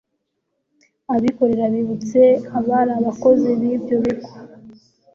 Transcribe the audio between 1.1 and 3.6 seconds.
abikorera bibutse abari abakozi